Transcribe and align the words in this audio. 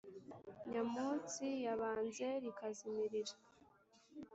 nyamunsi 0.71 1.45
yabanze 1.65 2.27
rikazimirira 2.43 3.33